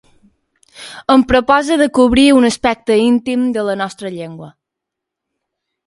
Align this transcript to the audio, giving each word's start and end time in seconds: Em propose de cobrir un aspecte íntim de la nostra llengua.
Em 1.15 1.25
propose 1.31 1.77
de 1.83 1.89
cobrir 1.99 2.25
un 2.39 2.49
aspecte 2.51 2.99
íntim 3.05 3.47
de 3.59 3.69
la 3.71 3.79
nostra 3.85 4.15
llengua. 4.19 4.53